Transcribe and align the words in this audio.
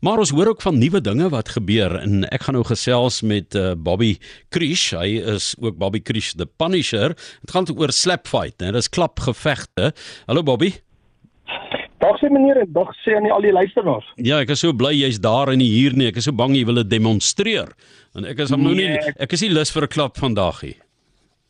Maar 0.00 0.22
ons 0.22 0.30
hoor 0.32 0.48
ook 0.54 0.62
van 0.64 0.78
nuwe 0.80 1.00
dinge 1.04 1.26
wat 1.28 1.50
gebeur 1.52 1.92
en 2.00 2.22
ek 2.32 2.46
gaan 2.46 2.56
nou 2.56 2.64
gesels 2.64 3.18
met 3.20 3.52
uh, 3.58 3.74
Bobby 3.76 4.14
Krish. 4.48 4.94
Hy 4.96 5.18
is 5.34 5.52
ook 5.60 5.76
Bobby 5.76 6.00
Krish 6.00 6.32
the 6.40 6.46
Punisher. 6.48 7.12
Dit 7.44 7.52
gaan 7.52 7.68
oor 7.76 7.92
slap 7.92 8.24
fight, 8.30 8.56
né? 8.64 8.72
Dis 8.72 8.88
klapgevegte. 8.88 9.90
Hallo 10.24 10.42
Bobby. 10.42 10.72
Dag 12.00 12.16
sê 12.16 12.30
meneer, 12.32 12.62
dag 12.72 12.88
sê 13.04 13.18
aan 13.18 13.28
al 13.28 13.44
die 13.44 13.52
luisteraars. 13.52 14.08
Ja, 14.16 14.40
ek 14.40 14.54
is 14.54 14.64
so 14.64 14.72
bly 14.72 14.94
jy's 14.96 15.20
daar 15.20 15.52
en 15.52 15.60
nie 15.60 15.68
hier 15.68 15.92
nie. 15.92 16.08
Ek 16.08 16.22
is 16.22 16.30
so 16.30 16.32
bang 16.32 16.56
jy 16.56 16.64
wil 16.70 16.80
dit 16.80 16.94
demonstreer. 16.96 17.68
En 18.16 18.24
ek 18.24 18.40
is 18.40 18.54
hom 18.56 18.64
nou 18.64 18.72
nie 18.72 18.88
nee, 18.94 19.16
ek 19.20 19.36
is 19.36 19.44
nie 19.44 19.52
lus 19.52 19.68
vir 19.74 19.84
'n 19.84 19.92
klap 19.92 20.16
vandag 20.16 20.62
nie. 20.64 20.78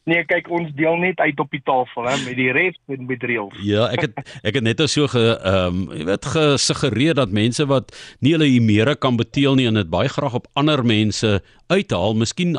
Nee, 0.08 0.24
kyk 0.24 0.48
ons 0.48 0.70
deel 0.78 0.96
net 0.96 1.20
uit 1.20 1.40
op 1.42 1.50
die 1.52 1.60
tafel 1.64 2.06
hè 2.08 2.16
met 2.24 2.36
die 2.38 2.48
refs 2.56 2.80
en 2.88 3.04
met 3.06 3.22
reëls. 3.22 3.58
Ja, 3.66 3.90
ek 3.92 4.06
het 4.06 4.16
ek 4.48 4.56
het 4.56 4.64
net 4.64 4.80
so 4.88 5.06
ge 5.12 5.24
ehm 5.36 5.82
um, 5.82 5.82
jy 5.92 6.06
weet 6.08 6.30
gesuggereer 6.34 7.14
dat 7.14 7.34
mense 7.36 7.66
wat 7.68 7.92
nie 8.20 8.32
hulle 8.32 8.48
hiermere 8.48 8.96
kan 8.96 9.20
beteel 9.20 9.58
nie 9.60 9.68
en 9.68 9.76
dit 9.76 9.90
baie 9.92 10.08
graag 10.08 10.34
op 10.40 10.48
ander 10.56 10.84
mense 10.84 11.42
uithaal, 11.68 12.16
miskien 12.16 12.56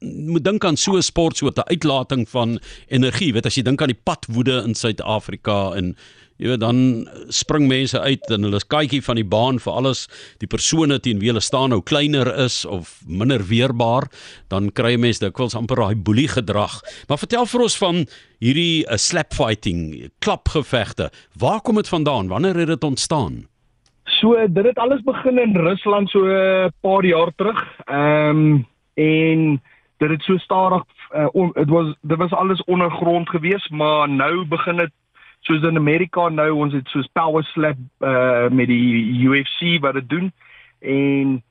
moet 0.00 0.44
dink 0.44 0.64
aan 0.64 0.76
so 0.76 0.96
'n 0.96 1.02
sport 1.02 1.36
so 1.36 1.46
'n 1.46 1.68
uitlating 1.70 2.28
van 2.28 2.58
energie, 2.88 3.32
weet 3.32 3.46
as 3.46 3.54
jy 3.54 3.62
dink 3.62 3.82
aan 3.82 3.94
die 3.94 4.02
padwoede 4.04 4.62
in 4.64 4.74
Suid-Afrika 4.74 5.74
en 5.74 5.96
Jy 6.42 6.48
weet 6.50 6.62
dan 6.64 6.78
spring 7.30 7.68
mense 7.70 8.00
uit 8.00 8.30
en 8.34 8.42
hulle 8.42 8.58
is 8.58 8.66
kykie 8.66 8.98
van 9.06 9.20
die 9.20 9.26
baan 9.26 9.60
vir 9.62 9.76
alles 9.78 10.00
die 10.42 10.48
persone 10.50 10.98
teen 10.98 11.20
wie 11.22 11.30
hulle 11.30 11.42
staan 11.44 11.70
nou 11.70 11.78
kleiner 11.86 12.26
is 12.42 12.64
of 12.66 12.96
minder 13.06 13.44
weerbaar 13.46 14.08
dan 14.50 14.72
kry 14.74 14.96
mense 14.98 15.22
dikwels 15.22 15.54
amper 15.54 15.78
daai 15.78 15.94
boelie 15.94 16.26
gedrag. 16.32 16.80
Maar 17.08 17.22
vertel 17.22 17.46
vir 17.46 17.66
ons 17.68 17.78
van 17.78 18.02
hierdie 18.42 18.82
uh, 18.82 18.98
slap 18.98 19.30
fighting, 19.32 20.10
klapgevegte. 20.18 21.12
Waar 21.38 21.62
kom 21.62 21.78
dit 21.78 21.88
vandaan? 21.88 22.28
Wanneer 22.28 22.64
het 22.64 22.74
dit 22.74 22.84
ontstaan? 22.84 23.44
So 24.18 24.34
dit 24.34 24.66
het 24.66 24.78
alles 24.82 25.06
begin 25.06 25.38
in 25.38 25.54
Rusland 25.56 26.10
so 26.10 26.26
'n 26.26 26.72
paar 26.82 27.04
jaar 27.06 27.30
terug. 27.36 27.62
Ehm 27.86 28.42
um, 28.42 28.66
en 28.94 29.62
dit 29.96 30.10
het 30.10 30.22
so 30.22 30.36
stadig 30.38 30.84
uh, 31.14 31.52
dit 31.52 31.68
was 31.68 31.94
dit 32.00 32.18
was 32.18 32.32
alles 32.32 32.64
ondergrond 32.64 33.28
geweest, 33.28 33.70
maar 33.70 34.08
nou 34.08 34.44
begin 34.46 34.76
dit 34.76 34.92
soos 35.40 35.62
in 35.62 35.76
Amerika 35.76 36.28
nou 36.28 36.50
ons 36.50 36.72
het 36.72 36.88
soos 36.88 37.08
power 37.12 37.44
slap 37.44 37.78
uh 38.00 38.48
met 38.48 38.66
die 38.66 39.20
UFC 39.28 39.80
wat 39.80 39.94
dit 39.94 40.08
doen. 40.08 40.32
En 40.80 41.42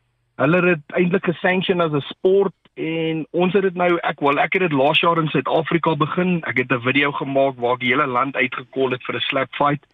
hulle 0.41 0.61
het 0.65 0.81
dit 0.81 0.97
eintlik 0.97 1.25
gesanction 1.25 1.81
as 1.81 1.91
'n 1.91 2.01
sport 2.09 2.55
en 2.73 3.27
ons 3.31 3.53
het 3.53 3.61
dit 3.61 3.75
nou 3.75 3.97
ek 4.01 4.19
wel 4.19 4.39
ek 4.39 4.53
het 4.53 4.61
dit 4.61 4.71
laas 4.71 4.99
jaar 4.99 5.17
in 5.17 5.29
Suid-Afrika 5.29 5.95
begin. 5.95 6.43
Ek 6.43 6.57
het 6.57 6.71
'n 6.71 6.81
video 6.81 7.11
gemaak 7.11 7.55
waar 7.57 7.73
ek 7.73 7.79
die 7.79 7.93
hele 7.93 8.07
land 8.07 8.35
uitgekol 8.35 8.91
het 8.91 9.03
vir 9.03 9.15
'n 9.15 9.19
slap 9.29 9.55
fight. 9.55 9.85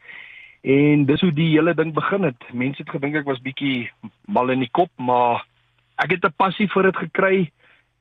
En 0.61 1.05
dis 1.05 1.21
hoe 1.21 1.33
die 1.33 1.49
hele 1.55 1.73
ding 1.73 1.93
begin 1.93 2.23
het. 2.23 2.53
Mense 2.53 2.81
het 2.81 2.89
gedink 2.89 3.15
ek 3.15 3.25
was 3.25 3.41
bietjie 3.41 3.91
mal 4.25 4.49
in 4.49 4.59
die 4.59 4.71
kop 4.71 4.89
maar 4.97 5.45
ek 6.03 6.11
het 6.15 6.25
'n 6.25 6.37
passie 6.37 6.67
vir 6.73 6.83
dit 6.83 6.97
gekry 6.97 7.51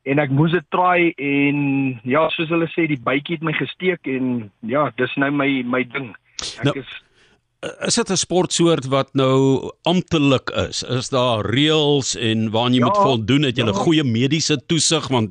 en 0.05 0.19
ek 0.19 0.31
moes 0.31 0.53
dit 0.53 0.65
try 0.71 1.13
en 1.19 2.01
ja 2.05 2.29
soos 2.35 2.49
hulle 2.49 2.69
sê 2.73 2.87
die 2.87 3.01
bytjie 3.01 3.39
het 3.39 3.45
my 3.45 3.53
gesteek 3.53 4.07
en 4.07 4.51
ja 4.63 4.91
dis 4.97 5.15
nou 5.17 5.31
my 5.31 5.63
my 5.63 5.83
ding 5.85 6.15
ek 6.61 6.65
nou, 6.65 6.79
is 6.79 6.91
is 7.87 7.95
dit 7.99 8.11
'n 8.11 8.17
sportsoort 8.17 8.87
wat 8.87 9.15
nou 9.15 9.71
amptelik 9.83 10.51
is 10.69 10.83
is 10.83 11.09
daar 11.11 11.45
reëls 11.45 12.15
en 12.17 12.51
waaraan 12.51 12.75
jy 12.75 12.79
ja, 12.81 12.87
moet 12.87 13.03
voldoen 13.03 13.43
het 13.43 13.57
jy 13.57 13.65
'n 13.65 13.75
ja. 13.75 13.83
goeie 13.85 14.05
mediese 14.05 14.57
toesig 14.67 15.09
want 15.09 15.31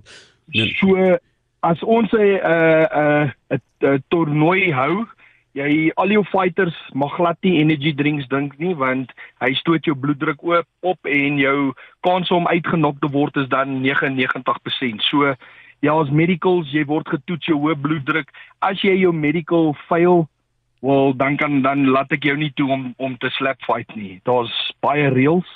nee. 0.53 0.75
so 0.79 1.17
as 1.61 1.79
ons 1.83 2.11
'n 2.11 2.39
'n 2.43 3.61
'n 3.81 4.03
toernooi 4.09 4.71
hou 4.71 5.07
jy 5.57 5.91
al 5.97 6.11
jou 6.13 6.23
fighters 6.29 6.75
mag 6.93 7.13
glad 7.17 7.37
nie 7.45 7.57
energy 7.61 7.93
drinks 7.97 8.27
drink 8.31 8.55
nie 8.61 8.75
want 8.77 9.11
hy 9.41 9.51
stoot 9.59 9.85
jou 9.87 9.95
bloeddruk 9.97 10.43
oop 10.45 10.67
op 10.93 11.09
en 11.09 11.39
jou 11.41 11.57
kans 12.05 12.31
om 12.31 12.49
uitgenok 12.49 12.99
te 13.01 13.09
word 13.13 13.37
is 13.41 13.49
dan 13.49 13.79
99%. 13.83 15.05
So 15.09 15.33
ja, 15.81 15.93
as 15.93 16.13
medicals 16.13 16.71
jy 16.73 16.85
word 16.89 17.09
getoets 17.09 17.49
jou 17.49 17.59
hoë 17.61 17.77
bloeddruk. 17.81 18.33
As 18.65 18.81
jy 18.85 18.95
jou 19.01 19.13
medical 19.13 19.73
fail, 19.87 20.25
wel 20.85 21.15
dan 21.17 21.37
kan 21.41 21.61
dan 21.65 21.87
laat 21.93 22.13
ek 22.13 22.27
jou 22.29 22.37
nie 22.37 22.53
toe 22.57 22.69
om 22.73 22.91
om 22.97 23.17
te 23.17 23.31
slap 23.37 23.61
fight 23.65 23.89
nie. 23.95 24.19
Daar's 24.29 24.53
baie 24.85 25.09
reëls. 25.13 25.49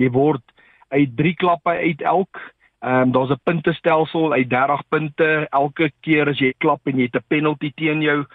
Jy 0.00 0.12
word 0.12 0.44
uit 0.92 1.16
3 1.16 1.34
klappe 1.40 1.72
uit 1.72 2.04
elk 2.04 2.44
Ehm 2.86 3.08
um, 3.08 3.12
daar's 3.12 3.30
'n 3.30 3.40
puntestelsel 3.42 4.32
uit 4.32 4.50
30 4.50 4.82
punte 4.88 5.46
elke 5.50 5.90
keer 6.00 6.28
as 6.28 6.38
jy 6.38 6.52
klap 6.58 6.80
en 6.84 6.98
jy 6.98 7.08
het 7.08 7.16
'n 7.16 7.24
penalty 7.28 7.72
teen 7.74 8.02
jou 8.02 8.26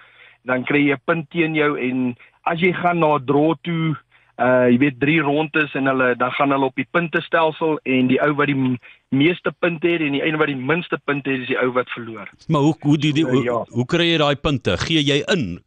dan 0.46 0.64
kry 0.64 0.88
jy 0.88 0.96
'n 0.96 1.06
punt 1.06 1.30
teen 1.30 1.56
jou 1.56 1.76
en 1.80 2.16
as 2.44 2.60
jy 2.60 2.74
gaan 2.74 3.00
na 3.00 3.18
'n 3.18 3.26
draw 3.26 3.54
toe, 3.64 3.96
uh 4.40 4.68
jy 4.72 4.78
weet 4.78 5.00
drie 5.00 5.22
rondes 5.22 5.74
en 5.76 5.86
hulle 5.86 6.16
dan 6.16 6.32
gaan 6.32 6.52
hulle 6.52 6.66
op 6.66 6.76
die 6.76 6.88
puntestelsel 6.92 7.80
en 7.84 8.08
die 8.08 8.22
ou 8.22 8.34
wat 8.34 8.48
die 8.48 8.78
meeste 9.10 9.52
punte 9.60 9.88
het 9.88 10.02
en 10.02 10.16
die 10.18 10.24
een 10.26 10.38
wat 10.38 10.48
die 10.48 10.56
minste 10.56 10.98
punte 11.06 11.30
het 11.30 11.42
is 11.42 11.52
die 11.52 11.60
ou 11.60 11.72
wat 11.72 11.90
verloor. 11.90 12.30
Maar 12.48 12.62
hoe 12.62 12.76
hoe 12.82 12.98
die, 12.98 13.14
die 13.14 13.26
hoe, 13.26 13.44
ja. 13.44 13.66
hoe 13.70 13.86
kry 13.86 14.12
jy 14.12 14.18
daai 14.18 14.36
punte? 14.36 14.78
Gee 14.78 15.04
jy 15.04 15.22
in? 15.36 15.62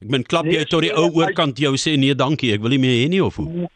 Ek 0.00 0.08
meen 0.08 0.24
klap 0.24 0.46
jy 0.46 0.62
nee, 0.62 0.68
tot 0.68 0.82
die 0.82 0.94
ou 0.94 1.10
oorkant 1.18 1.58
jou 1.58 1.74
sê 1.76 1.96
nee 1.98 2.14
dankie, 2.14 2.54
ek 2.54 2.62
wil 2.62 2.70
nie 2.70 2.80
meer 2.80 2.96
hê 3.02 3.08
nie 3.08 3.22
of 3.24 3.36
hoe? 3.36 3.68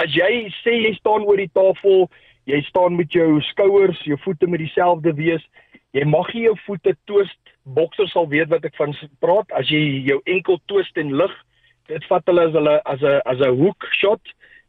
As 0.00 0.10
jy 0.12 0.48
sê 0.64 0.74
jy 0.80 0.94
staan 0.98 1.24
oor 1.28 1.36
die 1.36 1.50
tafel, 1.52 2.08
jy 2.50 2.60
staan 2.66 2.96
met 2.96 3.12
jou 3.12 3.40
skouers, 3.50 4.00
jou 4.04 4.18
voete 4.24 4.46
met 4.46 4.60
dieselfde 4.62 5.14
wees, 5.14 5.44
jy 5.96 6.04
mag 6.04 6.32
nie 6.34 6.46
jou 6.48 6.56
voete 6.66 6.96
twist. 7.06 7.38
Bokser 7.64 8.08
sal 8.08 8.28
weet 8.28 8.50
wat 8.50 8.64
ek 8.64 8.76
van 8.76 8.94
praat. 9.20 9.50
As 9.52 9.68
jy 9.70 10.02
jou 10.06 10.20
enkel 10.24 10.60
twist 10.66 10.96
en 10.96 11.14
lig 11.16 11.34
dit 11.90 12.04
vat 12.06 12.22
hulle 12.30 12.46
as 12.46 12.54
hulle 12.54 12.76
as 12.86 13.02
'n 13.02 13.20
as 13.26 13.40
'n 13.40 13.58
hook 13.58 13.86
shot. 13.92 14.22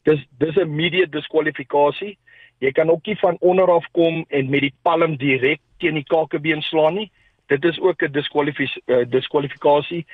Dis 0.05 0.19
dis 0.39 0.55
'n 0.57 0.67
immediate 0.69 1.11
diskwalifikasie 1.11 2.17
jy 2.61 2.71
kan 2.77 2.89
ook 2.89 3.05
nie 3.05 3.17
van 3.17 3.37
onder 3.39 3.71
af 3.71 3.85
kom 3.91 4.25
en 4.29 4.49
met 4.49 4.61
die 4.67 4.73
palm 4.85 5.17
direk 5.17 5.59
teen 5.81 5.97
die 5.97 6.05
kakebeen 6.05 6.61
slaan 6.61 6.99
nie. 6.99 7.09
Dit 7.49 7.65
is 7.65 7.79
ook 7.79 8.01
'n 8.01 8.17
uh, 8.17 9.05
diskwalifikasie 9.09 10.05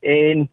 en 0.00 0.48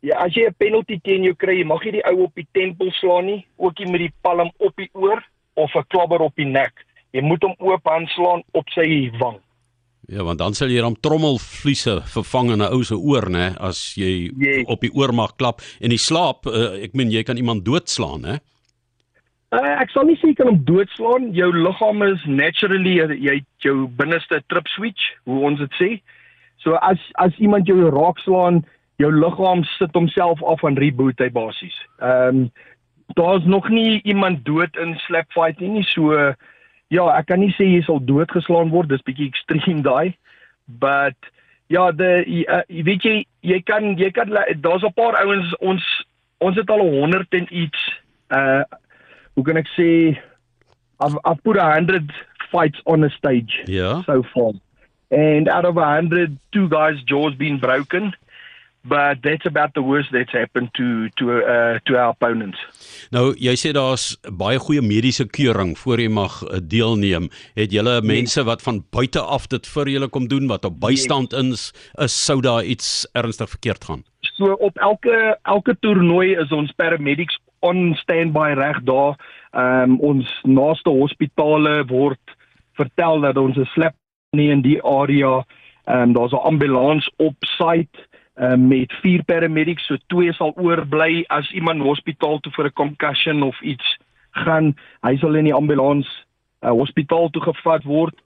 ja 0.00 0.16
as 0.16 0.34
jy 0.34 0.46
'n 0.46 0.54
penalty 0.58 1.00
teen 1.02 1.22
jou 1.22 1.34
kry 1.34 1.58
jy 1.58 1.64
mag 1.64 1.84
nie 1.84 1.92
die 1.92 2.04
ou 2.04 2.22
op 2.22 2.34
die 2.34 2.46
tempel 2.52 2.90
slaan 2.90 3.26
nie 3.26 3.46
ook 3.56 3.78
nie 3.78 3.90
met 3.90 4.00
die 4.00 4.12
palm 4.20 4.50
op 4.58 4.76
die 4.76 4.90
oor 4.92 5.24
of 5.54 5.70
'n 5.74 5.86
klabber 5.88 6.20
op 6.20 6.34
die 6.36 6.48
nek 6.48 6.72
jy 7.12 7.22
moet 7.22 7.42
hom 7.42 7.54
oop 7.58 7.86
aanslaan 7.88 8.42
op 8.52 8.68
sy 8.74 9.10
wang 9.18 9.40
Ja, 10.10 10.24
want 10.26 10.40
dan 10.40 10.56
sal 10.58 10.72
jy 10.72 10.80
dan 10.82 10.96
trommelvliese 10.98 12.00
vervang 12.10 12.50
in 12.50 12.62
'n 12.62 12.72
ou 12.74 12.82
se 12.82 12.96
oor, 12.98 13.30
nê, 13.30 13.54
as 13.60 13.94
jy 13.94 14.30
yes. 14.34 14.66
op 14.66 14.80
die 14.80 14.90
oor 14.90 15.12
mag 15.14 15.36
klap 15.36 15.60
en 15.80 15.90
die 15.90 15.98
slaap, 15.98 16.46
uh, 16.46 16.82
ek 16.82 16.94
meen 16.94 17.12
jy 17.12 17.22
kan 17.22 17.36
iemand 17.36 17.64
doodslaan, 17.64 18.24
hè? 18.24 18.36
Uh, 19.50 19.82
ek 19.82 19.90
sal 19.90 20.06
nie 20.06 20.16
sê 20.18 20.30
jy 20.30 20.34
kan 20.38 20.50
hom 20.50 20.64
doodslaan. 20.64 21.32
Jou 21.34 21.50
liggaam 21.54 22.02
is 22.06 22.24
naturally 22.26 22.98
jy 22.98 23.40
jou 23.62 23.86
binneste 23.98 24.42
trip 24.48 24.66
switch, 24.74 25.14
hoe 25.26 25.44
ons 25.46 25.58
dit 25.58 25.78
sê. 25.78 25.90
So 26.62 26.74
as 26.74 26.98
as 27.18 27.34
iemand 27.38 27.66
jou 27.66 27.90
raakslaan, 27.90 28.64
jou 28.98 29.10
liggaam 29.10 29.64
sit 29.78 29.94
homself 29.94 30.42
af 30.42 30.62
en 30.62 30.78
reboot 30.78 31.18
hy 31.18 31.30
basies. 31.30 31.76
Ehm 32.02 32.28
um, 32.28 32.50
daar's 33.14 33.44
nog 33.44 33.68
nie 33.68 34.00
iemand 34.02 34.44
dood 34.44 34.76
in 34.76 34.98
slap 35.06 35.32
fight 35.32 35.60
nie, 35.60 35.82
so 35.82 36.34
Ja, 36.90 37.06
ek 37.14 37.28
kan 37.30 37.38
nie 37.38 37.52
sê 37.54 37.68
jy 37.68 37.82
sal 37.86 38.00
doodgeslaan 38.02 38.72
word, 38.74 38.90
dis 38.90 39.04
bietjie 39.06 39.28
ekstrem 39.30 39.82
daai. 39.88 40.16
But 40.82 41.30
ja, 41.70 41.88
die 41.94 42.42
uh, 42.50 42.64
weet 42.66 43.06
jy, 43.06 43.16
jy 43.46 43.60
kan 43.66 43.94
jy 43.98 44.10
kan 44.14 44.34
daar's 44.62 44.82
'n 44.86 44.94
paar 44.98 45.18
ouens 45.22 45.54
ons 45.60 45.84
ons 46.42 46.56
het 46.56 46.70
al 46.70 46.82
100 46.82 47.34
en 47.38 47.46
iets 47.50 47.80
uh 48.34 48.62
hoe 49.34 49.44
kan 49.46 49.56
ek 49.56 49.70
sê 49.78 50.18
I've, 51.00 51.16
I've 51.24 51.42
put 51.46 51.56
100 51.56 52.10
fights 52.50 52.80
on 52.84 53.04
a 53.04 53.10
stage 53.10 53.62
yeah. 53.66 54.02
so 54.04 54.22
far. 54.34 54.52
And 55.10 55.48
out 55.48 55.64
of 55.64 55.76
100, 55.76 56.36
two 56.52 56.68
guys' 56.68 57.02
jaws 57.06 57.34
been 57.36 57.58
broken 57.58 58.12
but 58.82 59.22
that's 59.22 59.46
about 59.46 59.74
the 59.74 59.82
worst 59.82 60.08
that's 60.12 60.32
happened 60.32 60.70
to 60.74 61.08
to 61.16 61.42
uh 61.44 61.78
to 61.84 61.96
our 61.96 62.10
opponents. 62.10 62.58
Nou 63.12 63.34
jy 63.36 63.54
sê 63.60 63.72
daar's 63.76 64.16
baie 64.40 64.58
goeie 64.58 64.82
mediese 64.84 65.26
keuring 65.28 65.76
voor 65.78 66.00
jy 66.00 66.08
mag 66.08 66.40
uh, 66.42 66.60
deelneem. 66.62 67.28
Het 67.58 67.72
julle 67.72 68.00
nee. 68.00 68.08
mense 68.16 68.44
wat 68.44 68.62
van 68.62 68.82
buite 68.90 69.20
af 69.20 69.48
dit 69.52 69.66
vir 69.66 69.92
julle 69.96 70.08
kom 70.08 70.28
doen 70.28 70.48
wat 70.48 70.64
op 70.64 70.80
bystand 70.80 71.36
is, 71.36 71.70
is 72.00 72.16
sou 72.24 72.40
daar 72.40 72.64
iets 72.64 73.06
ernstig 73.12 73.50
verkeerd 73.50 73.84
gaan? 73.84 74.04
So 74.36 74.56
op 74.56 74.76
elke 74.78 75.36
elke 75.44 75.76
toernooi 75.80 76.34
is 76.40 76.52
ons 76.52 76.72
paramedics 76.72 77.38
on 77.60 77.94
standby 78.00 78.54
reg 78.56 78.80
daar. 78.88 79.16
Ehm 79.52 79.96
um, 79.96 79.98
ons 80.00 80.28
naaste 80.48 80.90
hospitale 80.90 81.84
word 81.86 82.36
vertel 82.80 83.20
dat 83.20 83.36
ons 83.36 83.56
'n 83.56 83.68
slap 83.74 83.94
nie 84.32 84.50
in 84.50 84.62
die 84.62 84.80
area. 84.82 85.44
Ehm 85.84 86.02
um, 86.02 86.12
daar's 86.12 86.32
'n 86.32 86.46
ambulans 86.48 87.10
op 87.16 87.36
site 87.58 88.08
uh, 88.40 88.56
met 88.56 88.92
vier 89.02 89.24
paramedics, 89.24 89.86
so 89.86 89.96
twee 90.06 90.32
sal 90.32 90.54
oorbly 90.56 91.24
as 91.28 91.50
iemand 91.52 91.84
hospitaal 91.84 92.40
toe 92.40 92.52
vir 92.56 92.66
'n 92.66 92.78
concussion 92.82 93.42
of 93.42 93.60
iets 93.62 93.96
gaan, 94.30 94.74
hy 95.02 95.16
sal 95.18 95.34
in 95.34 95.44
die 95.44 95.54
ambulans 95.54 96.08
uh, 96.62 96.70
hospitaal 96.70 97.30
toe 97.30 97.42
gevat 97.42 97.84
word. 97.84 98.16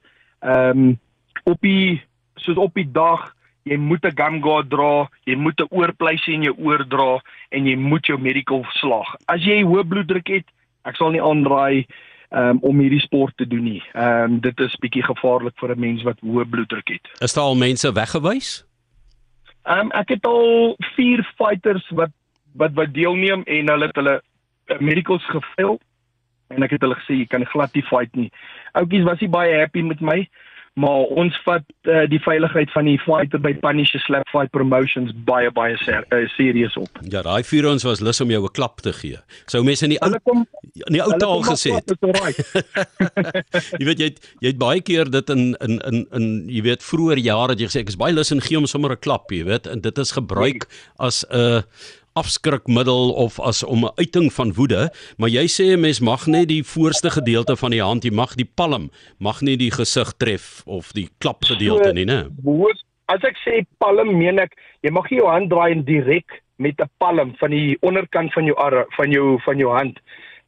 Ehm 0.43 0.70
um, 0.70 1.00
op 1.44 1.61
die 1.61 2.02
soos 2.37 2.56
op 2.56 2.75
die 2.75 2.88
dag 2.93 3.34
jy 3.64 3.76
moet 3.76 4.05
'n 4.05 4.16
gum 4.16 4.43
guard 4.43 4.70
dra, 4.70 5.08
jy 5.25 5.37
moet 5.37 5.61
'n 5.61 5.70
oorpleisie 5.70 6.34
in 6.34 6.43
jou 6.43 6.55
oor 6.58 6.84
dra 6.88 7.20
en 7.50 7.66
jy 7.66 7.76
moet 7.76 8.06
jou 8.06 8.19
medical 8.19 8.64
slag. 8.70 9.16
As 9.26 9.40
jy 9.40 9.62
hoë 9.64 9.84
bloeddruk 9.88 10.28
het, 10.28 10.44
ek 10.84 10.96
sal 10.96 11.11
nie 11.11 11.22
aanraai 11.22 11.87
um, 12.31 12.58
om 12.61 12.78
hierdie 12.78 13.00
sport 13.00 13.37
te 13.37 13.46
doen 13.46 13.64
nie. 13.64 13.82
Ehm 13.94 14.32
um, 14.32 14.40
dit 14.40 14.61
is 14.61 14.76
bietjie 14.76 15.02
gevaarlik 15.02 15.58
vir 15.58 15.75
'n 15.75 15.81
mens 15.81 16.02
wat 16.02 16.20
hoë 16.20 16.44
bloeddruk 16.44 16.88
het. 16.88 17.08
Is 17.20 17.34
daar 17.34 17.44
al 17.44 17.56
mense 17.56 17.93
weggewys? 17.93 18.64
Um, 19.64 19.90
ek 19.96 20.11
het 20.12 20.26
al 20.28 20.76
4 20.94 21.25
fighters 21.38 21.84
wat 21.96 22.12
wat 22.55 22.75
wat 22.76 22.93
deelneem 22.94 23.43
en 23.50 23.70
hulle 23.72 23.87
het 23.88 23.96
hulle 23.96 24.20
medicals 24.78 25.25
gefail 25.32 25.78
en 26.55 26.62
ek 26.62 26.76
het 26.76 26.84
hulle 26.84 26.99
gesê 27.00 27.16
jy 27.19 27.28
kan 27.32 27.46
glad 27.49 27.72
nie 27.75 27.84
fight 27.88 28.19
nie. 28.19 28.31
Oukies 28.78 29.06
was 29.08 29.22
nie 29.25 29.31
baie 29.32 29.56
happy 29.58 29.82
met 29.82 30.02
my 30.05 30.20
maar 30.75 31.06
ons 31.15 31.37
vat 31.47 31.62
uh, 31.87 32.03
die 32.11 32.19
veiligheid 32.19 32.71
van 32.75 32.88
die 32.88 32.97
fighter 32.99 33.38
by 33.43 33.53
Punisher 33.62 34.03
Slap 34.03 34.26
Fight 34.32 34.50
Promotions 34.55 35.12
baie 35.29 35.50
baie 35.55 35.76
ser 35.85 36.03
uh, 36.11 36.25
serieus 36.35 36.75
op. 36.81 36.99
Ja, 37.06 37.23
daai 37.23 37.47
vier 37.47 37.69
ons 37.71 37.87
was 37.87 38.03
lus 38.03 38.21
om 38.25 38.32
jou 38.35 38.43
'n 38.43 38.55
klap 38.59 38.82
te 38.82 38.93
gee. 38.93 39.21
Sou 39.47 39.62
mense 39.62 39.87
in 39.87 39.94
die 39.94 40.00
ou 40.03 40.11
in 40.11 40.97
die 40.99 41.03
ou 41.03 41.15
taal 41.19 41.47
gesê 41.47 41.79
het. 41.79 41.94
jy 43.81 43.87
weet 43.87 43.99
jy 44.03 44.11
het, 44.11 44.19
jy 44.43 44.49
het 44.50 44.59
baie 44.59 44.82
keer 44.82 45.11
dit 45.11 45.31
in 45.31 45.55
in 45.62 45.79
in 45.79 46.06
in 46.11 46.29
jy 46.50 46.62
weet 46.62 46.82
vroeër 46.82 47.23
jare 47.23 47.55
het 47.55 47.61
jy 47.61 47.71
gesê 47.71 47.85
ek 47.87 47.94
is 47.94 48.00
baie 48.00 48.15
lus 48.15 48.35
en 48.35 48.43
gee 48.43 48.59
hom 48.59 48.67
sommer 48.67 48.93
'n 48.93 49.00
klap, 49.00 49.31
jy 49.31 49.44
weet, 49.44 49.67
en 49.67 49.81
dit 49.81 49.99
is 49.99 50.11
gebruik 50.11 50.67
nee. 50.67 50.82
as 50.99 51.25
'n 51.31 51.38
uh, 51.38 51.62
afskrikmiddel 52.14 53.12
of 53.12 53.40
as 53.40 53.62
om 53.64 53.84
'n 53.84 53.93
uiting 53.96 54.32
van 54.32 54.52
woede, 54.55 54.93
maar 55.19 55.28
jy 55.28 55.46
sê 55.46 55.64
'n 55.75 55.81
mens 55.81 56.00
mag 56.00 56.26
net 56.26 56.49
die 56.49 56.62
voorste 56.62 57.11
gedeelte 57.11 57.56
van 57.56 57.70
die 57.70 57.82
hand, 57.82 58.05
jy 58.05 58.12
mag 58.12 58.34
die 58.34 58.50
palm, 58.55 58.90
mag 59.19 59.40
nie 59.40 59.56
die 59.56 59.70
gesig 59.70 60.12
tref 60.16 60.62
of 60.66 60.93
die 60.93 61.08
klap 61.19 61.44
gedeelte 61.44 61.93
nie, 61.93 62.05
né? 62.05 62.28
As 63.06 63.20
ek 63.22 63.37
sê 63.44 63.66
palm, 63.78 64.19
meen 64.19 64.38
ek 64.38 64.52
jy 64.82 64.90
mag 64.90 65.11
nie 65.11 65.19
jou 65.19 65.28
hand 65.28 65.50
draai 65.50 65.72
en 65.72 65.84
direk 65.84 66.43
met 66.56 66.81
'n 66.81 66.90
palm 66.99 67.34
van 67.37 67.50
die 67.50 67.76
onderkant 67.81 68.32
van 68.32 68.44
jou 68.44 68.56
arm 68.56 68.84
van 68.96 69.11
jou 69.11 69.40
van 69.43 69.58
jou 69.58 69.70
hand. 69.76 69.99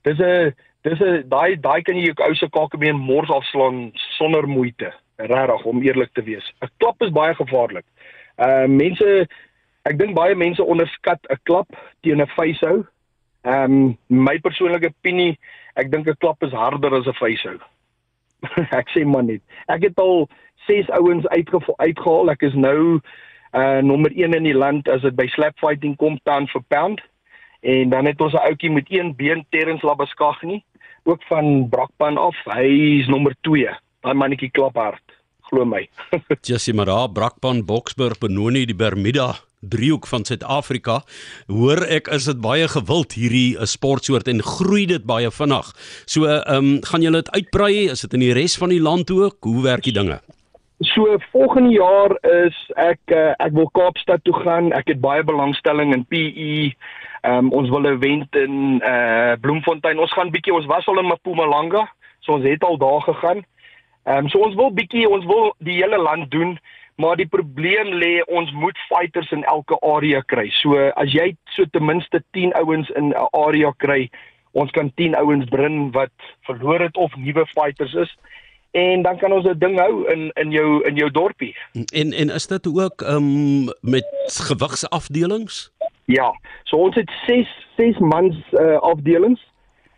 Dis 0.04 0.18
'n 0.18 0.54
dis 0.82 1.00
'n 1.00 1.28
daai 1.28 1.60
daai 1.60 1.82
kan 1.82 1.96
jy 1.96 2.04
jou 2.04 2.14
ou 2.26 2.34
se 2.34 2.48
kakebeen 2.48 2.96
mors 2.96 3.30
afslaan 3.30 3.90
sonder 4.18 4.46
moeite. 4.48 4.92
Regtig 5.16 5.64
om 5.64 5.82
eerlik 5.82 6.12
te 6.12 6.22
wees. 6.22 6.52
'n 6.62 6.68
Klap 6.78 7.02
is 7.02 7.10
baie 7.10 7.34
gevaarlik. 7.34 7.84
Uh 8.38 8.66
mense 8.66 9.28
Ek 9.86 9.98
dink 10.00 10.16
baie 10.18 10.34
mense 10.34 10.62
onderskat 10.62 11.20
'n 11.30 11.38
klap 11.46 11.68
teen 12.02 12.20
'n 12.22 12.34
facehou. 12.34 12.84
Ehm 13.46 13.72
um, 13.72 13.98
my 14.08 14.38
persoonlike 14.38 14.90
opinie, 14.90 15.38
ek 15.76 15.90
dink 15.90 16.08
'n 16.08 16.18
klap 16.18 16.42
is 16.42 16.52
harder 16.52 16.94
as 16.94 17.06
'n 17.06 17.20
facehou. 17.20 17.58
ek 18.80 18.90
sê 18.90 19.06
maar 19.06 19.24
net. 19.24 19.42
Ek 19.68 19.82
het 19.82 19.98
al 19.98 20.28
6 20.66 20.90
ouens 20.90 21.26
uitgehaal. 21.28 22.30
Ek 22.30 22.42
is 22.42 22.54
nou 22.54 23.00
uh 23.54 23.80
nommer 23.80 24.10
1 24.10 24.34
in 24.34 24.44
die 24.44 24.58
land 24.58 24.88
as 24.88 25.02
dit 25.02 25.14
by 25.16 25.26
slap 25.26 25.54
fighting 25.58 25.96
kom 25.96 26.18
taan 26.24 26.46
vir 26.50 26.62
pound. 26.68 27.00
En 27.62 27.90
dan 27.90 28.06
het 28.06 28.20
ons 28.20 28.34
'n 28.34 28.46
ouetjie 28.50 28.70
met 28.70 28.90
een 28.90 29.14
been 29.16 29.46
Terrence 29.50 29.86
Labeskagni, 29.86 30.62
ook 31.04 31.22
van 31.30 31.68
Brakpan 31.68 32.18
af. 32.18 32.36
Hy 32.44 33.00
is 33.00 33.06
nommer 33.06 33.34
2. 33.40 33.70
Daai 34.02 34.14
mannetjie 34.14 34.50
klap 34.50 34.74
hard 34.74 35.02
glo 35.48 35.64
my. 35.64 35.88
Jessie 36.46 36.74
Mara, 36.74 37.06
Brakpan, 37.06 37.64
Boksburg, 37.64 38.18
Benoni, 38.18 38.66
die 38.66 38.74
Bermuda 38.74 39.36
driehoek 39.68 40.06
van 40.06 40.24
Suid-Afrika. 40.24 41.00
Hoor 41.46 41.82
ek 41.88 42.08
is 42.08 42.28
dit 42.30 42.40
baie 42.40 42.68
gewild 42.68 43.16
hierdie 43.18 43.56
eh, 43.56 43.66
sportsoort 43.66 44.28
en 44.28 44.42
groei 44.42 44.86
dit 44.86 45.04
baie 45.04 45.30
vinnig. 45.30 45.72
So 46.06 46.26
ehm 46.26 46.56
um, 46.56 46.80
gaan 46.84 47.02
julle 47.02 47.22
dit 47.22 47.30
uitbrei? 47.30 47.88
Is 47.90 48.00
dit 48.06 48.14
in 48.14 48.24
die 48.26 48.32
res 48.32 48.56
van 48.56 48.74
die 48.74 48.82
land 48.82 49.10
ook? 49.10 49.36
Hoe 49.40 49.62
werk 49.62 49.84
die 49.88 49.96
dinge? 49.96 50.20
So 50.80 51.16
volgende 51.32 51.72
jaar 51.72 52.12
is 52.46 52.56
ek 52.76 53.00
uh, 53.08 53.32
ek 53.40 53.52
wil 53.56 53.70
Kaapstad 53.72 54.20
toe 54.28 54.34
gaan. 54.44 54.72
Ek 54.76 54.90
het 54.92 55.00
baie 55.00 55.24
belangstelling 55.24 55.94
in 55.94 56.04
PE. 56.04 56.72
Ehm 57.24 57.46
um, 57.46 57.52
ons 57.52 57.68
wil 57.72 57.88
'n 57.88 57.96
event 57.96 58.36
in 58.36 58.82
uh 58.84 59.32
Bloemfontein. 59.40 59.98
Ons 59.98 60.12
gaan 60.12 60.30
bietjie 60.30 60.54
ons 60.54 60.66
was 60.66 60.86
al 60.86 60.98
in 61.00 61.08
Mpumalanga. 61.08 61.88
So 62.20 62.32
ons 62.32 62.44
het 62.44 62.62
al 62.64 62.76
daar 62.78 63.00
gegaan. 63.00 63.44
Ehm 64.04 64.18
um, 64.18 64.28
so 64.28 64.38
ons 64.38 64.54
wil 64.54 64.70
bietjie 64.70 65.08
ons 65.08 65.24
wil 65.24 65.54
die 65.58 65.80
hele 65.82 65.98
land 65.98 66.30
doen. 66.30 66.58
Maar 66.96 67.16
die 67.16 67.28
probleem 67.28 67.92
lê 68.00 68.22
ons 68.24 68.52
moet 68.52 68.78
fighters 68.88 69.30
in 69.30 69.44
elke 69.44 69.76
area 69.80 70.22
kry. 70.32 70.48
So 70.62 70.78
as 70.96 71.12
jy 71.12 71.34
so 71.56 71.64
ten 71.70 71.84
minste 71.84 72.22
10 72.32 72.54
ouens 72.56 72.90
in 72.90 73.12
'n 73.12 73.28
area 73.32 73.72
kry, 73.76 74.10
ons 74.52 74.70
kan 74.70 74.92
10 74.94 75.14
ouens 75.16 75.44
bring 75.44 75.92
wat 75.92 76.12
verloor 76.48 76.80
het 76.80 76.96
of 76.96 77.16
nuwe 77.16 77.46
fighters 77.46 77.94
is 77.94 78.16
en 78.76 79.02
dan 79.02 79.18
kan 79.18 79.32
ons 79.32 79.44
'n 79.44 79.58
ding 79.58 79.78
hou 79.78 80.08
in 80.12 80.30
in 80.34 80.50
jou 80.50 80.84
in 80.88 80.96
jou 80.96 81.10
dorpie. 81.10 81.56
En 81.72 82.12
en 82.12 82.30
is 82.30 82.46
dit 82.46 82.66
ook 82.66 83.00
um 83.00 83.64
met 83.80 84.06
gewigsafdelings? 84.26 85.72
Ja. 86.04 86.40
So 86.64 86.76
ons 86.76 86.94
het 86.94 87.10
6 87.26 87.48
6 87.76 87.98
mans 87.98 88.36
uh, 88.52 88.78
afdelings. 88.78 89.40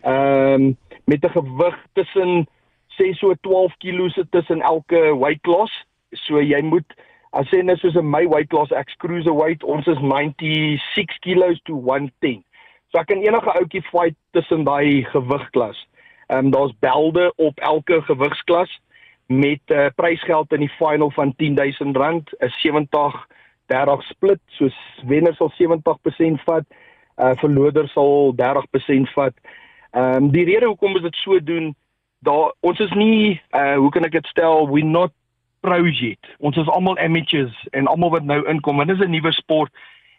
Ehm 0.01 0.53
um, 0.53 0.77
met 1.05 1.25
'n 1.25 1.31
gewig 1.31 1.77
tussen 1.93 2.49
6 2.87 3.19
so 3.19 3.35
12 3.41 3.77
kg 3.77 4.25
tussen 4.31 4.61
elke 4.61 5.19
weight 5.19 5.41
class. 5.41 5.87
So 6.13 6.41
jy 6.41 6.63
moet 6.63 6.97
as 7.33 7.51
jy 7.53 7.63
net 7.63 7.79
soos 7.79 7.97
'n 7.97 8.11
my 8.11 8.27
weight 8.27 8.49
class 8.49 8.71
ex 8.73 8.95
cruiserweight, 8.97 9.63
ons 9.63 9.87
is 9.87 9.99
96 10.01 11.19
kg 11.21 11.59
to 11.65 11.75
110. 11.75 12.45
So 12.91 12.99
ek 12.99 13.07
kan 13.07 13.23
enige 13.23 13.53
ouetjie 13.53 13.83
fight 13.91 14.17
tussen 14.33 14.65
daai 14.65 15.05
gewigklas. 15.05 15.77
Ehm 16.29 16.47
um, 16.47 16.51
daar's 16.51 16.73
belde 16.81 17.33
op 17.37 17.59
elke 17.61 18.03
gewigsklas 18.03 18.81
met 19.27 19.61
'n 19.67 19.73
uh, 19.73 19.89
prysgeld 19.95 20.53
in 20.53 20.61
die 20.61 20.75
final 20.79 21.11
van 21.11 21.35
R10000, 21.37 22.33
'n 22.41 22.49
70 22.49 23.27
30 23.69 24.03
split, 24.03 24.41
so 24.57 24.69
wenner 25.07 25.35
sal 25.35 25.53
70% 25.57 26.41
vat, 26.45 26.65
uh 27.19 27.35
verloder 27.43 27.89
sal 27.89 28.33
30% 28.37 29.13
vat. 29.15 29.35
Ehm 29.93 30.25
um, 30.25 30.31
die 30.33 30.45
rede 30.45 30.67
hoekom 30.67 30.95
ons 30.97 31.05
dit 31.05 31.21
so 31.23 31.41
doen, 31.41 31.75
daar 32.25 32.53
ons 32.61 32.81
is 32.81 32.93
nie 32.97 33.41
uh 33.57 33.77
hoe 33.77 33.91
kan 33.91 34.05
ek 34.09 34.17
dit 34.19 34.27
stel, 34.33 34.69
we 34.73 34.85
not 34.85 35.13
pros 35.61 36.01
het. 36.01 36.31
Ons 36.39 36.57
is 36.57 36.69
almal 36.69 36.99
amateurs 36.99 37.55
en 37.71 37.87
almal 37.87 38.11
wat 38.11 38.25
nou 38.25 38.41
inkom 38.49 38.81
en 38.81 38.87
dis 38.87 39.01
'n 39.01 39.11
nuwe 39.11 39.33
sport 39.33 39.73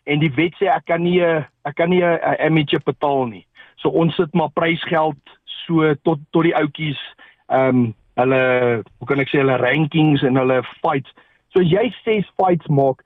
en 0.06 0.20
die 0.20 0.34
wet 0.36 0.56
sê 0.58 0.68
ek 0.68 0.86
kan 0.86 1.04
nie 1.04 1.22
ek 1.22 1.76
kan 1.76 1.90
nie 1.90 2.04
'n 2.04 2.20
amateur 2.40 2.82
betaal 2.86 3.26
nie. 3.28 3.46
So 3.76 3.90
ons 3.90 4.16
sit 4.16 4.34
maar 4.34 4.52
prysgeld 4.54 5.18
so 5.66 5.94
tot 6.04 6.20
tot 6.32 6.44
die 6.44 6.56
ouetjies 6.56 7.00
ehm 7.48 7.76
um, 7.76 7.96
hulle 8.20 8.84
hoe 9.00 9.08
kan 9.08 9.20
ek 9.20 9.30
sê 9.30 9.40
hulle 9.40 9.58
rankings 9.58 10.24
en 10.24 10.36
hulle 10.36 10.64
fights. 10.82 11.14
So 11.54 11.62
jy 11.62 11.94
sê 12.04 12.20
fights 12.42 12.68
maak 12.68 13.04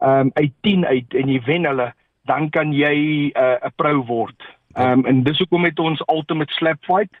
ehm 0.00 0.26
um, 0.26 0.30
uit 0.34 0.52
10 0.62 0.86
uit 0.86 1.14
en 1.14 1.28
jy 1.28 1.40
wen 1.46 1.64
hulle 1.64 1.92
dan 2.26 2.50
kan 2.50 2.72
jy 2.72 3.30
eh, 3.34 3.56
'n 3.62 3.66
uh, 3.66 3.70
pro 3.76 4.02
word. 4.04 4.42
Ehm 4.74 4.98
um, 4.98 5.06
en 5.06 5.22
dis 5.22 5.38
hoekom 5.38 5.64
het 5.64 5.78
ons 5.78 6.02
ultimate 6.08 6.52
slap 6.52 6.84
fight. 6.84 7.14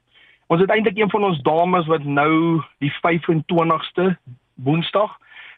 Ons 0.46 0.60
het 0.60 0.70
eintlik 0.70 0.98
een 0.98 1.10
van 1.10 1.24
ons 1.24 1.42
dames 1.42 1.86
wat 1.86 2.04
nou 2.04 2.62
die 2.78 2.92
25ste 2.92 4.16
Woensdag. 4.64 5.16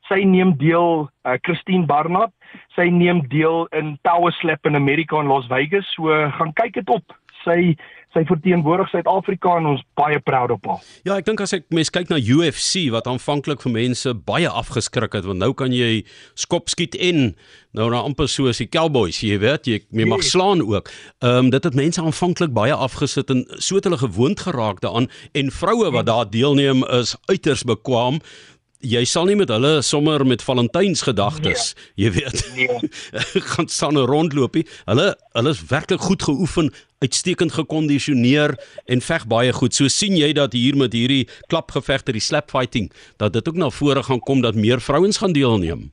Sy 0.08 0.22
neem 0.24 0.54
deel 0.56 1.08
uh, 1.26 1.36
Christine 1.44 1.86
Barnard. 1.86 2.32
Sy 2.76 2.88
neem 2.92 3.24
deel 3.28 3.66
in 3.76 3.96
Tower 4.08 4.32
Slap 4.40 4.66
in 4.66 4.78
Amerika 4.78 5.20
in 5.20 5.28
Las 5.28 5.48
Vegas. 5.52 5.88
So 5.94 6.12
gaan 6.38 6.54
kyk 6.56 6.78
dit 6.80 6.92
op. 6.92 7.16
Sy 7.44 7.76
sy 8.16 8.22
verteenwoordig 8.24 8.88
Suid-Afrika 8.88 9.58
en 9.60 9.66
ons 9.74 9.82
baie 9.98 10.16
proud 10.24 10.54
op 10.54 10.68
haar. 10.70 10.84
Ja, 11.04 11.18
ek 11.18 11.26
dink 11.28 11.42
as 11.44 11.52
ek 11.56 11.66
mens 11.74 11.90
kyk 11.92 12.08
na 12.08 12.16
UFC 12.16 12.88
wat 12.94 13.08
aanvanklik 13.10 13.60
vir 13.64 13.74
mense 13.74 14.14
baie 14.28 14.48
afgeskrik 14.48 15.12
het 15.18 15.28
want 15.28 15.42
nou 15.42 15.50
kan 15.56 15.74
jy 15.76 16.06
skop 16.38 16.72
skiet 16.72 16.96
en 16.96 17.34
nou 17.76 17.90
na 17.92 18.00
amper 18.08 18.30
soos 18.32 18.62
die 18.62 18.68
cowboys, 18.72 19.20
jy 19.20 19.36
weet, 19.42 19.68
jy, 19.68 19.82
jy 19.92 20.08
mag 20.08 20.24
slaan 20.24 20.64
ook. 20.64 20.88
Ehm 21.20 21.48
um, 21.48 21.52
dit 21.52 21.68
het 21.68 21.76
mense 21.76 22.00
aanvanklik 22.00 22.54
baie 22.56 22.74
afgesit 22.74 23.30
en 23.34 23.44
so 23.58 23.76
het 23.76 23.86
hulle 23.88 24.00
gewoond 24.00 24.40
geraak 24.40 24.80
daaraan 24.84 25.10
en 25.36 25.52
vroue 25.52 25.92
wat 25.92 26.08
daar 26.08 26.30
deelneem 26.32 26.86
is 27.02 27.12
uiters 27.28 27.66
bekwam 27.68 28.22
jy 28.84 29.02
sal 29.04 29.26
nie 29.26 29.36
met 29.36 29.50
hulle 29.50 29.82
sommer 29.82 30.22
met 30.26 30.42
Valentyns 30.42 31.02
gedagtes, 31.02 31.74
nee. 31.74 32.06
jy 32.06 32.12
weet. 32.18 32.42
Nee. 32.54 32.90
gaan 33.52 33.68
staan 33.68 33.98
'n 33.98 34.06
rondloopie. 34.06 34.66
Hulle 34.86 35.16
hulle 35.32 35.50
is 35.50 35.64
werklik 35.66 36.00
goed 36.00 36.22
geoefen, 36.22 36.72
uitstekend 36.98 37.52
gekondisioneer 37.52 38.54
en 38.86 39.00
veg 39.00 39.26
baie 39.26 39.52
goed. 39.52 39.74
So 39.74 39.88
sien 39.88 40.16
jy 40.16 40.32
dat 40.32 40.52
hier 40.52 40.76
met 40.76 40.92
hierdie 40.92 41.28
klapgevegte, 41.46 42.12
die 42.12 42.20
slap 42.20 42.50
fighting, 42.50 42.92
dat 43.16 43.32
dit 43.32 43.48
ook 43.48 43.56
na 43.56 43.70
vore 43.70 44.02
gaan 44.02 44.20
kom 44.20 44.40
dat 44.40 44.54
meer 44.54 44.80
vrouens 44.80 45.18
gaan 45.18 45.32
deelneem. 45.32 45.92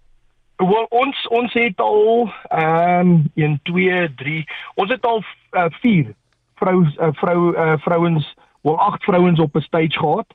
Wel 0.57 0.85
ons 0.89 1.27
ons 1.27 1.53
het 1.53 1.79
al 1.79 2.31
ehm 2.49 3.09
um, 3.09 3.31
1 3.35 3.59
2 3.63 4.13
3 4.15 4.45
ons 4.75 4.89
het 4.89 5.05
al 5.05 5.23
4 5.81 6.05
uh, 6.05 6.13
vrou 6.55 6.85
uh, 6.85 7.09
vrou 7.13 7.55
uh, 7.55 7.73
vrouens 7.77 8.35
wel 8.61 8.77
8 8.79 9.03
vrouens 9.03 9.39
op 9.39 9.55
'n 9.55 9.61
stage 9.61 9.97
gehad. 9.99 10.27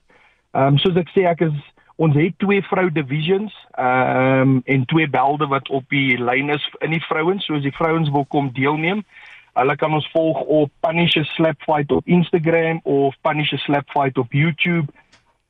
Ehm 0.53 0.67
um, 0.67 0.79
soos 0.79 0.97
ek 0.97 1.09
sê 1.09 1.25
ek 1.25 1.41
is 1.41 1.57
Ons 2.01 2.15
het 2.17 2.33
twee 2.41 2.63
vrou 2.65 2.87
divisions, 2.93 3.53
ehm 3.77 4.41
um, 4.41 4.61
en 4.65 4.85
twee 4.89 5.09
belde 5.09 5.47
wat 5.47 5.69
op 5.69 5.85
die 5.93 6.17
lyn 6.17 6.49
is 6.49 6.65
in 6.79 6.95
die 6.95 7.03
vrouens, 7.05 7.45
soos 7.45 7.61
die 7.63 7.75
vrouens 7.77 8.09
wil 8.11 8.25
kom 8.25 8.49
deelneem. 8.57 9.03
Hulle 9.53 9.77
kan 9.77 9.93
ons 9.93 10.07
volg 10.15 10.41
op 10.41 10.71
Punisher 10.81 11.25
Slap 11.35 11.61
Fight 11.63 11.93
op 11.93 12.07
Instagram 12.09 12.81
of 12.83 13.17
Punisher 13.21 13.59
Slap 13.59 13.91
Fight 13.93 14.19
op 14.19 14.33
YouTube 14.33 14.89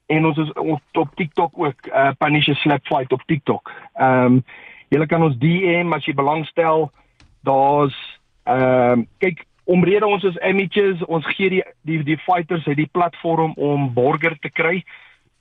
en 0.06 0.26
ons 0.26 0.40
is 0.42 0.52
op, 0.52 0.80
op 0.92 1.12
TikTok 1.14 1.52
ook, 1.54 1.86
uh, 1.86 2.10
Punisher 2.18 2.56
Slap 2.56 2.86
Fight 2.86 3.12
op 3.12 3.22
TikTok. 3.26 3.70
Ehm 3.94 4.24
um, 4.24 4.40
julle 4.90 5.06
kan 5.06 5.22
ons 5.22 5.36
DM 5.38 5.92
as 5.94 6.04
jy 6.04 6.14
belangstel. 6.18 6.88
Daar's 7.46 8.00
ehm 8.42 8.98
um, 8.98 9.06
kyk 9.22 9.44
omrede 9.70 10.06
ons 10.06 10.26
is 10.26 10.40
amateurs, 10.40 11.06
ons 11.06 11.30
gee 11.36 11.52
die 11.54 11.62
die 11.86 12.02
die 12.02 12.18
fighters 12.26 12.66
het 12.66 12.76
die 12.76 12.90
platform 12.90 13.54
om 13.54 13.92
borger 13.94 14.34
te 14.40 14.50
kry. 14.50 14.82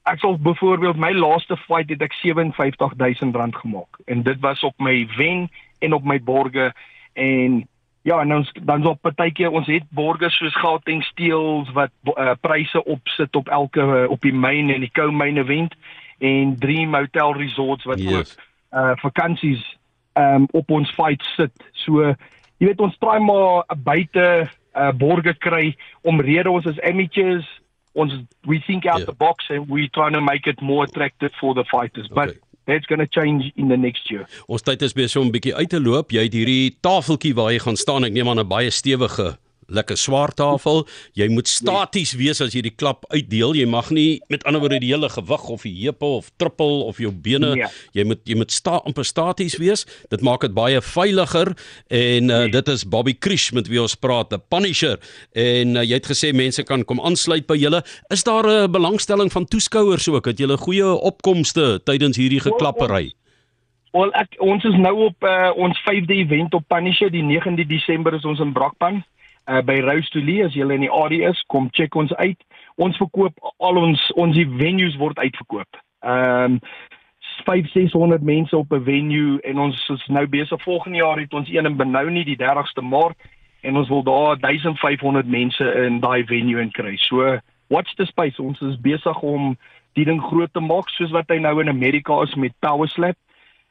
Ek 0.04 0.20
sal 0.20 0.38
byvoorbeeld 0.40 0.98
my 0.98 1.12
laaste 1.12 1.58
fight 1.58 1.90
het 1.90 2.02
ek 2.02 2.16
R57000 2.24 3.60
gemaak. 3.62 4.00
En 4.06 4.24
dit 4.24 4.40
was 4.40 4.64
op 4.64 4.78
my 4.78 5.08
wen 5.18 5.50
en 5.80 5.94
op 5.94 6.04
my 6.04 6.22
borge. 6.24 6.74
En 7.14 7.68
ja 8.02 8.20
en 8.22 8.34
ons 8.36 8.52
dan 8.64 8.84
so 8.84 8.90
op 8.90 9.02
partykeer 9.02 9.52
ons 9.52 9.68
het 9.68 9.84
borge 9.90 10.30
soos 10.30 10.56
Gauteng 10.56 11.04
Steels 11.04 11.72
wat 11.76 11.92
uh, 12.16 12.32
pryse 12.42 12.84
opsit 12.84 13.36
op 13.36 13.50
elke 13.50 13.82
uh, 13.82 14.06
op 14.10 14.22
die 14.22 14.34
myn 14.34 14.72
en 14.74 14.86
die 14.86 14.94
coal 14.94 15.12
mine 15.12 15.44
event 15.44 15.76
en 16.20 16.56
Dream 16.60 16.96
Hotel 16.96 17.36
Resorts 17.36 17.84
wat 17.84 18.00
yes. 18.00 18.14
ook 18.14 18.48
uh 18.70 18.92
vakansies 19.02 19.64
um 20.14 20.46
op 20.52 20.70
ons 20.72 20.92
fight 20.94 21.24
sit. 21.36 21.64
So 21.86 22.04
jy 22.60 22.70
weet 22.70 22.82
ons 22.84 22.98
try 23.02 23.18
maar 23.24 23.66
buite 23.84 24.26
uh 24.78 24.92
borge 24.94 25.34
kry. 25.42 25.76
Omrede 26.02 26.52
ons 26.52 26.68
is 26.70 26.82
amateurs 26.86 27.48
ons 28.02 28.14
we 28.52 28.60
think 28.68 28.86
out 28.86 29.02
yeah. 29.02 29.10
the 29.12 29.18
box 29.26 29.50
and 29.50 29.68
we 29.74 29.90
trying 29.98 30.16
to 30.20 30.24
make 30.32 30.48
it 30.52 30.62
more 30.62 30.84
attractive 30.88 31.32
for 31.42 31.54
the 31.60 31.66
fighters. 31.72 32.08
Okay. 32.12 32.20
But 32.20 32.30
that's 32.70 32.88
going 32.92 33.04
to 33.06 33.10
change 33.20 33.52
in 33.56 33.68
the 33.74 33.80
next 33.88 34.10
year. 34.12 34.26
Ons 34.48 34.66
tyd 34.68 34.82
is 34.86 34.94
besig 34.94 35.22
om 35.22 35.28
'n 35.28 35.36
bietjie 35.36 35.56
uit 35.56 35.70
te 35.70 35.82
loop. 35.82 36.12
Jy 36.12 36.24
het 36.30 36.36
hierdie 36.38 36.78
tafeltjie 36.86 37.34
waar 37.34 37.52
jy 37.52 37.62
gaan 37.66 37.80
staan. 37.86 38.06
Ek 38.06 38.14
neem 38.14 38.30
aan 38.30 38.40
'n 38.40 38.48
baie 38.48 38.70
stewige 38.70 39.38
lekker 39.70 39.98
swaar 39.98 40.34
tafel. 40.34 40.86
Jy 41.18 41.30
moet 41.34 41.48
staties 41.48 42.14
wees 42.20 42.42
as 42.42 42.56
jy 42.56 42.64
die 42.66 42.74
klap 42.76 43.06
uitdeel. 43.14 43.56
Jy 43.58 43.68
mag 43.70 43.92
nie 43.96 44.20
met 44.32 44.44
ander 44.48 44.64
woorde 44.64 44.82
die 44.84 44.92
hele 44.92 45.10
gewig 45.10 45.48
of 45.50 45.66
die 45.68 45.74
heupe 45.84 46.10
of 46.20 46.32
trippel 46.42 46.84
of 46.88 47.00
jou 47.02 47.12
bene. 47.12 47.54
Nee. 47.56 47.70
Jy 47.98 48.06
moet 48.10 48.24
jy 48.30 48.38
moet 48.40 48.54
sta 48.54 48.80
amper 48.86 49.08
staties 49.08 49.58
wees. 49.62 49.86
Dit 50.14 50.24
maak 50.26 50.46
dit 50.46 50.56
baie 50.56 50.82
veiliger 50.82 51.54
en 51.88 52.34
uh, 52.34 52.42
dit 52.52 52.74
is 52.74 52.86
Bobby 52.86 53.16
Krish 53.18 53.50
met 53.56 53.70
wie 53.72 53.82
ons 53.82 53.96
praat, 53.96 54.30
the 54.34 54.40
Punisher. 54.40 54.98
En 55.34 55.78
uh, 55.78 55.86
jy 55.86 56.00
het 56.00 56.10
gesê 56.10 56.34
mense 56.36 56.64
kan 56.68 56.86
kom 56.88 57.02
aansluit 57.02 57.48
by 57.50 57.58
julle. 57.60 57.84
Is 58.14 58.26
daar 58.28 58.48
'n 58.48 58.66
uh, 58.66 58.72
belangstelling 58.72 59.32
van 59.32 59.46
toeskouers 59.46 60.10
ook? 60.10 60.26
Het 60.26 60.40
julle 60.40 60.58
goeie 60.58 60.86
opkomste 60.86 61.80
tydens 61.84 62.18
hierdie 62.18 62.42
geklappery? 62.42 63.14
Wel 63.92 64.12
ek 64.14 64.36
ons 64.38 64.64
is 64.64 64.76
nou 64.78 64.96
op 65.10 65.26
uh, 65.26 65.50
ons 65.58 65.80
5de 65.88 66.14
event 66.22 66.54
op 66.54 66.68
Punisher 66.68 67.10
die 67.10 67.24
9de 67.26 67.66
Desember 67.66 68.14
is 68.14 68.26
ons 68.26 68.40
in 68.40 68.54
Brakpan 68.54 69.04
uh, 69.50 69.62
by 69.62 69.80
Rose 69.82 70.10
to 70.14 70.20
Lee 70.20 70.44
as 70.46 70.56
jy 70.56 70.68
in 70.70 70.86
die 70.86 70.94
area 70.94 71.32
is, 71.34 71.42
kom 71.48 71.70
check 71.74 71.96
ons 71.96 72.14
uit. 72.22 72.40
Ons 72.78 73.00
verkoop 73.02 73.36
al 73.58 73.82
ons 73.82 74.06
ons 74.16 74.36
die 74.36 74.48
venues 74.48 74.98
word 75.02 75.20
uitverkoop. 75.20 75.84
Ehm 76.06 76.60
um, 76.60 76.62
5600 77.46 78.22
mense 78.22 78.58
op 78.58 78.72
'n 78.74 78.84
venue 78.84 79.40
en 79.48 79.60
ons 79.60 79.90
is 79.90 80.06
nou 80.08 80.28
besig 80.28 80.62
volgende 80.62 80.98
jaar 80.98 81.20
het 81.20 81.34
ons 81.34 81.50
een 81.50 81.66
in 81.66 81.78
Benoni 81.78 82.24
die 82.24 82.36
30ste 82.36 82.84
Maart 82.84 83.16
en 83.62 83.78
ons 83.78 83.88
wil 83.88 84.04
daar 84.04 84.40
1500 84.40 85.28
mense 85.28 85.64
in 85.86 86.00
daai 86.00 86.26
venue 86.26 86.62
in 86.62 86.72
kry. 86.72 86.96
So 86.98 87.40
watch 87.68 87.96
the 87.96 88.06
space. 88.06 88.42
Ons 88.42 88.62
is 88.62 88.80
besig 88.82 89.22
om 89.22 89.58
die 89.94 90.06
ding 90.06 90.22
groot 90.22 90.54
te 90.54 90.60
maak 90.60 90.90
soos 90.90 91.12
wat 91.12 91.30
hy 91.30 91.38
nou 91.38 91.60
in 91.62 91.70
Amerika 91.70 92.22
is 92.22 92.36
met 92.36 92.54
Power 92.60 92.88
Slap. 92.88 93.18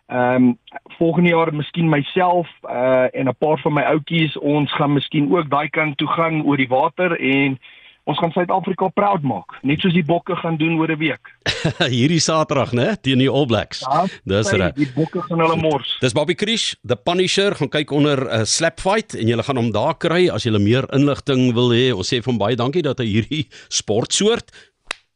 Ehm 0.08 0.34
um, 0.34 0.58
volgende 0.96 1.28
jaar 1.28 1.54
miskien 1.54 1.88
myself 1.88 2.48
uh 2.64 3.06
en 3.12 3.28
'n 3.28 3.36
paar 3.38 3.58
van 3.60 3.72
my 3.72 3.82
ouetjies, 3.82 4.38
ons 4.38 4.72
gaan 4.74 4.92
miskien 4.92 5.32
ook 5.32 5.50
daai 5.50 5.68
kant 5.68 5.96
toe 5.96 6.08
gaan 6.08 6.44
oor 6.44 6.56
die 6.56 6.68
water 6.68 7.20
en 7.20 7.58
ons 8.08 8.18
gaan 8.18 8.32
Suid-Afrika 8.32 8.88
proud 8.88 9.22
maak, 9.22 9.58
net 9.62 9.82
soos 9.84 9.92
die 9.92 10.04
bokke 10.04 10.36
gaan 10.40 10.56
doen 10.56 10.78
oor 10.80 10.88
'n 10.88 10.98
week. 10.98 11.28
Hierdie 11.98 12.20
Saterdag, 12.20 12.72
né, 12.72 12.96
teen 13.00 13.18
die 13.18 13.28
All 13.28 13.46
Blacks. 13.46 13.80
Ja, 13.80 14.06
Dis 14.24 14.50
reg. 14.52 14.72
Die 14.74 14.88
bokke 14.94 15.20
gaan 15.22 15.40
hulle 15.44 15.56
mors. 15.60 15.96
Dis 16.00 16.16
Bobby 16.16 16.34
Krish, 16.34 16.74
the 16.86 16.96
Punisher, 16.96 17.54
gaan 17.54 17.68
kyk 17.68 17.92
onder 17.92 18.24
'n 18.24 18.40
uh, 18.40 18.44
slap 18.44 18.80
fight 18.80 19.12
en 19.14 19.28
jy 19.28 19.36
gaan 19.42 19.60
hom 19.60 19.70
daar 19.72 19.96
kry 19.96 20.28
as 20.32 20.44
jy 20.44 20.56
meer 20.58 20.88
inligting 20.92 21.52
wil 21.52 21.68
hê. 21.68 21.92
Ons 21.92 22.08
sê 22.08 22.24
hom 22.24 22.38
baie 22.38 22.56
dankie 22.56 22.82
dat 22.82 22.98
hy 22.98 23.06
hierdie 23.06 23.48
sportsoort 23.80 24.52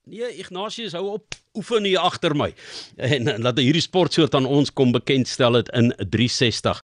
Nee, 0.04 0.37
Ignatius 0.37 0.97
hou 0.99 1.12
op 1.14 1.35
oefen 1.54 1.85
hier 1.85 2.00
agter 2.02 2.35
my. 2.37 2.49
En 2.97 3.28
laat 3.44 3.61
hierdie 3.62 3.85
sportsoort 3.85 4.35
aan 4.35 4.49
ons 4.50 4.73
kom 4.73 4.90
bekendstel 4.94 5.54
dit 5.61 5.68
in 5.78 5.92
360. 5.94 6.80